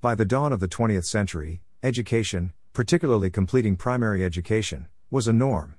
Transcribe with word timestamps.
By 0.00 0.14
the 0.14 0.24
dawn 0.24 0.52
of 0.52 0.60
the 0.60 0.68
20th 0.68 1.06
century, 1.06 1.60
education, 1.82 2.52
particularly 2.72 3.30
completing 3.30 3.74
primary 3.74 4.24
education, 4.24 4.86
was 5.10 5.26
a 5.26 5.32
norm. 5.32 5.74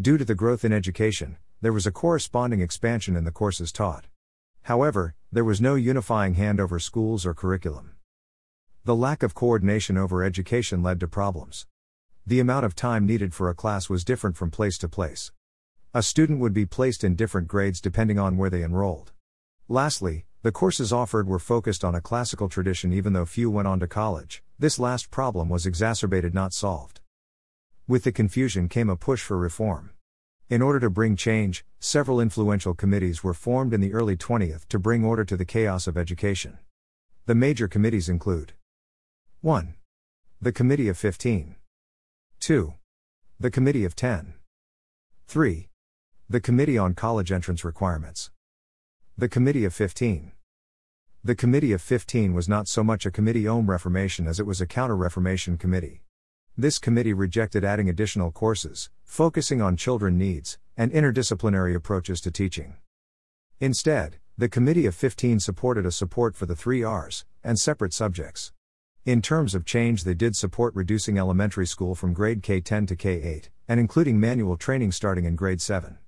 Due 0.00 0.18
to 0.18 0.24
the 0.24 0.34
growth 0.34 0.64
in 0.64 0.72
education, 0.72 1.36
there 1.60 1.72
was 1.72 1.86
a 1.86 1.92
corresponding 1.92 2.60
expansion 2.60 3.14
in 3.14 3.22
the 3.22 3.30
courses 3.30 3.70
taught. 3.70 4.06
However, 4.62 5.14
there 5.30 5.44
was 5.44 5.60
no 5.60 5.76
unifying 5.76 6.34
hand 6.34 6.58
over 6.58 6.80
schools 6.80 7.24
or 7.24 7.34
curriculum. 7.34 7.92
The 8.84 8.96
lack 8.96 9.22
of 9.22 9.32
coordination 9.32 9.96
over 9.96 10.24
education 10.24 10.82
led 10.82 10.98
to 10.98 11.06
problems. 11.06 11.68
The 12.26 12.40
amount 12.40 12.64
of 12.64 12.74
time 12.74 13.06
needed 13.06 13.32
for 13.32 13.48
a 13.48 13.54
class 13.54 13.88
was 13.88 14.02
different 14.02 14.36
from 14.36 14.50
place 14.50 14.76
to 14.78 14.88
place. 14.88 15.30
A 15.94 16.02
student 16.02 16.40
would 16.40 16.52
be 16.52 16.66
placed 16.66 17.04
in 17.04 17.14
different 17.14 17.46
grades 17.46 17.80
depending 17.80 18.18
on 18.18 18.36
where 18.36 18.50
they 18.50 18.64
enrolled. 18.64 19.12
Lastly, 19.68 20.26
the 20.42 20.50
courses 20.50 20.92
offered 20.92 21.28
were 21.28 21.38
focused 21.38 21.84
on 21.84 21.94
a 21.94 22.00
classical 22.00 22.48
tradition 22.48 22.92
even 22.92 23.12
though 23.12 23.24
few 23.24 23.48
went 23.48 23.68
on 23.68 23.78
to 23.78 23.86
college. 23.86 24.42
This 24.58 24.76
last 24.76 25.12
problem 25.12 25.48
was 25.48 25.66
exacerbated, 25.66 26.34
not 26.34 26.52
solved. 26.52 27.00
With 27.86 28.02
the 28.02 28.10
confusion 28.10 28.68
came 28.68 28.90
a 28.90 28.96
push 28.96 29.22
for 29.22 29.38
reform. 29.38 29.90
In 30.48 30.60
order 30.60 30.80
to 30.80 30.90
bring 30.90 31.14
change, 31.14 31.64
several 31.78 32.20
influential 32.20 32.74
committees 32.74 33.22
were 33.22 33.34
formed 33.34 33.72
in 33.72 33.80
the 33.80 33.94
early 33.94 34.16
20th 34.16 34.66
to 34.70 34.80
bring 34.80 35.04
order 35.04 35.24
to 35.24 35.36
the 35.36 35.44
chaos 35.44 35.86
of 35.86 35.96
education. 35.96 36.58
The 37.26 37.36
major 37.36 37.68
committees 37.68 38.08
include 38.08 38.54
1. 39.42 39.74
The 40.40 40.50
Committee 40.50 40.88
of 40.88 40.98
15. 40.98 41.54
2. 42.40 42.74
The 43.38 43.50
Committee 43.52 43.84
of 43.84 43.94
10. 43.94 44.34
3. 45.28 45.68
The 46.28 46.40
Committee 46.40 46.78
on 46.78 46.94
College 46.94 47.30
Entrance 47.30 47.64
Requirements. 47.64 48.31
The 49.18 49.28
Committee 49.28 49.66
of 49.66 49.74
15. 49.74 50.32
The 51.22 51.34
Committee 51.34 51.72
of 51.72 51.82
15 51.82 52.32
was 52.32 52.48
not 52.48 52.66
so 52.66 52.82
much 52.82 53.04
a 53.04 53.10
committee 53.10 53.46
on 53.46 53.66
Reformation 53.66 54.26
as 54.26 54.40
it 54.40 54.46
was 54.46 54.62
a 54.62 54.66
counter 54.66 54.96
Reformation 54.96 55.58
committee. 55.58 56.00
This 56.56 56.78
committee 56.78 57.12
rejected 57.12 57.62
adding 57.62 57.90
additional 57.90 58.32
courses, 58.32 58.88
focusing 59.04 59.60
on 59.60 59.76
children 59.76 60.16
needs, 60.16 60.58
and 60.78 60.90
interdisciplinary 60.90 61.74
approaches 61.74 62.22
to 62.22 62.30
teaching. 62.30 62.76
Instead, 63.60 64.16
the 64.38 64.48
Committee 64.48 64.86
of 64.86 64.94
15 64.94 65.40
supported 65.40 65.84
a 65.84 65.92
support 65.92 66.34
for 66.34 66.46
the 66.46 66.56
three 66.56 66.82
R's 66.82 67.26
and 67.44 67.60
separate 67.60 67.92
subjects. 67.92 68.50
In 69.04 69.20
terms 69.20 69.54
of 69.54 69.66
change, 69.66 70.04
they 70.04 70.14
did 70.14 70.36
support 70.36 70.74
reducing 70.74 71.18
elementary 71.18 71.66
school 71.66 71.94
from 71.94 72.14
grade 72.14 72.42
K 72.42 72.62
10 72.62 72.86
to 72.86 72.96
K 72.96 73.22
8, 73.22 73.50
and 73.68 73.78
including 73.78 74.18
manual 74.18 74.56
training 74.56 74.90
starting 74.90 75.26
in 75.26 75.36
grade 75.36 75.60
7. 75.60 75.98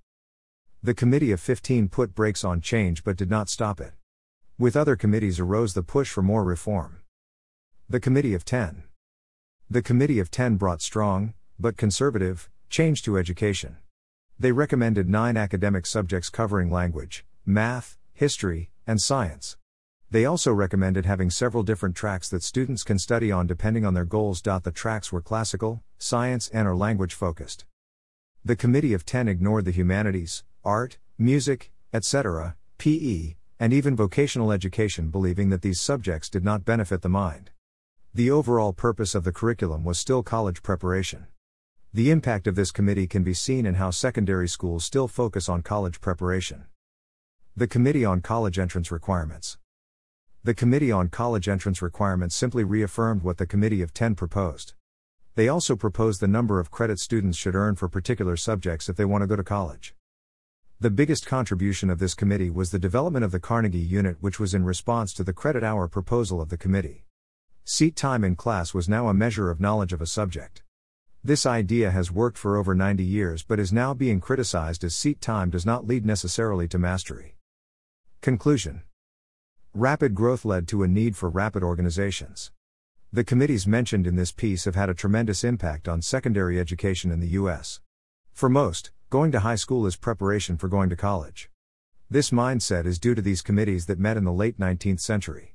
The 0.85 0.93
Committee 0.93 1.33
of 1.33 1.41
15 1.41 1.89
put 1.89 2.15
brakes 2.15 2.45
on 2.45 2.61
change 2.61 3.05
but 3.05 3.17
did 3.17 3.31
not 3.31 3.49
stop 3.49 3.81
it. 3.81 3.95
With 4.59 4.77
other 4.77 4.97
committees 4.97 5.41
arose 5.41 5.73
the 5.73 5.83
push 5.83 6.11
for 6.11 6.21
more 6.21 6.45
reform. 6.45 7.01
The 7.89 7.99
Committee 7.99 8.35
of 8.35 8.45
10. 8.45 8.83
The 9.71 9.81
Committee 9.81 10.19
of 10.19 10.31
10 10.31 10.57
brought 10.57 10.83
strong, 10.83 11.33
but 11.59 11.79
conservative, 11.79 12.51
change 12.69 13.03
to 13.05 13.17
education. 13.17 13.79
They 14.39 14.53
recommended 14.53 15.09
nine 15.09 15.39
academic 15.39 15.87
subjects 15.87 16.29
covering 16.29 16.71
language, 16.71 17.25
math, 17.47 17.97
history, 18.13 18.69
and 18.87 19.01
science. 19.01 19.57
They 20.11 20.27
also 20.27 20.53
recommended 20.53 21.07
having 21.07 21.31
several 21.31 21.63
different 21.63 21.97
tracks 21.97 22.29
that 22.29 22.43
students 22.43 22.85
can 22.85 22.99
study 22.99 23.33
on 23.33 23.47
depending 23.47 23.87
on 23.87 23.95
their 23.95 24.05
goals. 24.05 24.43
The 24.43 24.71
tracks 24.71 25.11
were 25.11 25.23
classical, 25.23 25.83
science, 25.97 26.51
and 26.51 26.69
or 26.69 26.77
language 26.77 27.15
focused. 27.15 27.65
The 28.45 28.55
Committee 28.55 28.93
of 28.93 29.07
10 29.07 29.29
ignored 29.29 29.65
the 29.65 29.71
humanities, 29.71 30.45
art, 30.65 30.99
music, 31.19 31.71
etc., 31.93 32.57
PE, 32.79 33.35
and 33.61 33.73
even 33.73 33.95
vocational 33.95 34.51
education, 34.51 35.09
believing 35.11 35.51
that 35.51 35.63
these 35.63 35.81
subjects 35.81 36.29
did 36.29 36.45
not 36.45 36.65
benefit 36.65 37.03
the 37.03 37.09
mind. 37.09 37.51
The 38.13 38.31
overall 38.31 38.73
purpose 38.73 39.15
of 39.15 39.25
the 39.25 39.33
curriculum 39.33 39.85
was 39.85 39.99
still 39.99 40.23
college 40.23 40.63
preparation. 40.63 41.27
The 41.93 42.11
impact 42.11 42.47
of 42.47 42.57
this 42.57 42.73
committee 42.73 43.07
can 43.07 43.23
be 43.23 43.35
seen 43.35 43.67
in 43.67 43.75
how 43.75 43.91
secondary 43.91 44.49
schools 44.49 44.85
still 44.85 45.07
focus 45.07 45.49
on 45.49 45.63
college 45.63 46.01
preparation. 46.01 46.65
The 47.57 47.69
Committee 47.69 48.05
on 48.05 48.21
College 48.21 48.59
Entrance 48.59 48.91
Requirements. 48.91 49.59
The 50.43 50.55
Committee 50.55 50.91
on 50.91 51.09
College 51.09 51.49
Entrance 51.49 51.81
Requirements 51.81 52.35
simply 52.35 52.65
reaffirmed 52.65 53.23
what 53.23 53.39
the 53.39 53.47
Committee 53.47 53.81
of 53.81 53.95
10 53.95 54.17
proposed. 54.17 54.75
They 55.37 55.49
also 55.49 55.75
proposed 55.75 56.21
the 56.21 56.29
number 56.29 56.61
of 56.61 56.71
credits 56.71 57.03
students 57.03 57.39
should 57.39 57.55
earn 57.55 57.77
for 57.77 57.89
particular 57.89 58.37
subjects 58.37 58.89
if 58.89 58.97
they 58.97 59.05
want 59.05 59.23
to 59.23 59.27
go 59.27 59.37
to 59.37 59.45
college. 59.45 59.95
The 60.85 60.91
biggest 60.91 61.25
contribution 61.25 61.89
of 61.89 61.99
this 61.99 62.15
committee 62.15 62.51
was 62.51 62.71
the 62.71 62.79
development 62.79 63.25
of 63.25 63.33
the 63.33 63.41
Carnegie 63.41 63.79
Unit, 63.79 64.19
which 64.21 64.39
was 64.39 64.53
in 64.53 64.67
response 64.67 65.15
to 65.15 65.25
the 65.25 65.33
credit 65.33 65.65
hour 65.65 65.89
proposal 65.89 66.43
of 66.43 66.51
the 66.51 66.59
committee. 66.59 67.07
Seat 67.65 67.97
time 67.97 68.23
in 68.23 68.37
class 68.37 68.75
was 68.75 68.87
now 68.87 69.09
a 69.09 69.15
measure 69.15 69.51
of 69.51 69.63
knowledge 69.63 69.95
of 69.95 70.03
a 70.03 70.07
subject. 70.07 70.63
This 71.25 71.47
idea 71.47 71.91
has 71.91 72.13
worked 72.13 72.37
for 72.37 72.59
over 72.59 72.75
90 72.75 73.03
years 73.03 73.43
but 73.43 73.59
is 73.59 73.73
now 73.73 73.95
being 73.95 74.21
criticized 74.21 74.85
as 74.85 74.95
seat 74.95 75.23
time 75.23 75.49
does 75.49 75.65
not 75.65 75.87
lead 75.87 76.05
necessarily 76.05 76.69
to 76.69 76.79
mastery. 76.79 77.39
Conclusion 78.21 78.83
Rapid 79.73 80.15
growth 80.15 80.45
led 80.45 80.69
to 80.69 80.83
a 80.83 80.87
need 80.87 81.17
for 81.17 81.31
rapid 81.31 81.63
organizations. 81.63 82.53
The 83.11 83.25
committees 83.25 83.67
mentioned 83.67 84.07
in 84.07 84.17
this 84.17 84.33
piece 84.33 84.67
have 84.67 84.75
had 84.75 84.91
a 84.91 84.95
tremendous 84.95 85.45
impact 85.45 85.89
on 85.89 86.03
secondary 86.03 86.61
education 86.61 87.11
in 87.11 87.21
the 87.21 87.29
U.S. 87.29 87.81
For 88.35 88.51
most, 88.51 88.91
Going 89.15 89.31
to 89.31 89.39
high 89.39 89.55
school 89.55 89.87
is 89.87 89.95
preparation 89.95 90.57
for 90.57 90.67
going 90.67 90.91
to 90.91 90.97
college. 90.97 91.49
This 92.11 92.31
mindset 92.31 92.85
is 92.85 92.99
due 92.99 93.15
to 93.15 93.23
these 93.23 93.43
committees 93.43 93.87
that 93.87 94.01
met 94.01 94.17
in 94.17 94.25
the 94.25 94.33
late 94.33 94.59
19th 94.59 94.99
century. 94.99 95.55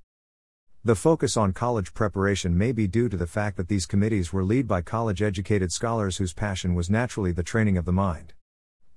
The 0.85 0.95
focus 0.95 1.35
on 1.35 1.51
college 1.51 1.93
preparation 1.93 2.57
may 2.57 2.71
be 2.71 2.87
due 2.87 3.09
to 3.09 3.17
the 3.17 3.27
fact 3.27 3.57
that 3.57 3.67
these 3.67 3.85
committees 3.85 4.31
were 4.31 4.45
led 4.45 4.65
by 4.65 4.81
college 4.81 5.21
educated 5.21 5.73
scholars 5.73 6.15
whose 6.15 6.31
passion 6.31 6.73
was 6.73 6.89
naturally 6.89 7.33
the 7.33 7.43
training 7.43 7.77
of 7.77 7.83
the 7.83 7.91
mind. 7.91 8.31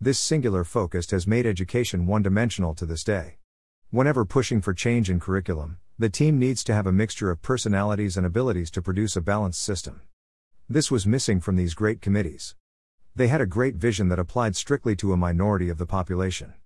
This 0.00 0.20
singular 0.20 0.62
focus 0.62 1.10
has 1.10 1.26
made 1.26 1.44
education 1.44 2.06
one 2.06 2.22
dimensional 2.22 2.72
to 2.76 2.86
this 2.86 3.02
day. 3.02 3.38
Whenever 3.90 4.24
pushing 4.24 4.60
for 4.60 4.72
change 4.72 5.10
in 5.10 5.18
curriculum, 5.18 5.78
the 5.98 6.08
team 6.08 6.38
needs 6.38 6.62
to 6.62 6.72
have 6.72 6.86
a 6.86 6.92
mixture 6.92 7.32
of 7.32 7.42
personalities 7.42 8.16
and 8.16 8.24
abilities 8.24 8.70
to 8.70 8.80
produce 8.80 9.16
a 9.16 9.20
balanced 9.20 9.60
system. 9.60 10.02
This 10.68 10.88
was 10.88 11.04
missing 11.04 11.40
from 11.40 11.56
these 11.56 11.74
great 11.74 12.00
committees. 12.00 12.54
They 13.14 13.28
had 13.28 13.42
a 13.42 13.46
great 13.46 13.74
vision 13.74 14.08
that 14.08 14.18
applied 14.18 14.56
strictly 14.56 14.96
to 14.96 15.12
a 15.12 15.18
minority 15.18 15.68
of 15.68 15.76
the 15.76 15.84
population. 15.84 16.54